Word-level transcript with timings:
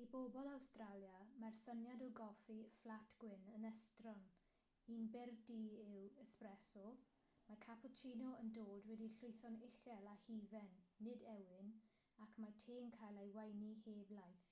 i 0.00 0.02
bobl 0.10 0.48
awstralia 0.50 1.14
mae'r 1.44 1.56
syniad 1.60 2.02
o 2.04 2.06
goffi 2.18 2.58
fflat 2.74 3.14
gwyn' 3.22 3.48
yn 3.54 3.64
estron. 3.70 4.20
un 4.96 5.08
byr 5.16 5.32
du 5.50 5.56
yw 5.84 6.04
espresso 6.24 6.84
mae 7.48 7.58
cappuccino 7.64 8.30
yn 8.42 8.52
dod 8.58 8.86
wedi'i 8.92 9.12
lwytho'n 9.16 9.58
uchel 9.70 10.10
â 10.10 10.12
hufen 10.28 10.70
nid 11.08 11.24
ewyn 11.34 11.72
ac 12.26 12.36
mae 12.44 12.56
te'n 12.66 12.92
cael 13.00 13.18
ei 13.24 13.34
weini 13.40 13.72
heb 13.88 14.14
laeth 14.20 14.46